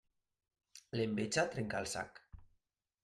[0.99, 2.19] L'enveja trenca el sac.